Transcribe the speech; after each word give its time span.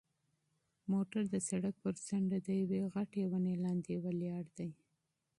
موټر 0.91 1.23
د 1.33 1.35
سړک 1.49 1.75
پر 1.83 1.95
څنډه 2.05 2.37
د 2.47 2.49
یوې 2.61 2.81
غټې 2.93 3.23
ونې 3.31 3.55
لاندې 3.63 3.93
ولاړ 4.03 4.43
دی. 4.57 4.71